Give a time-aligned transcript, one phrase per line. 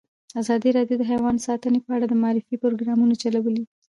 [0.41, 3.63] ازادي راډیو د حیوان ساتنه په اړه د معارفې پروګرامونه چلولي.